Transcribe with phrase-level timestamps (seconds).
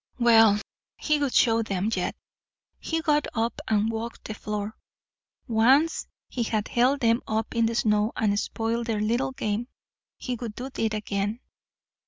[0.17, 0.59] Well,
[0.97, 2.15] he would show them yet.
[2.79, 4.75] He got up and walked the floor.
[5.47, 9.67] Once he had held them up in the snow and spoiled their little game
[10.17, 11.39] he would do it again.